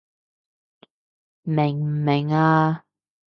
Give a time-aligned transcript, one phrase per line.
[1.43, 2.85] 明唔明啊？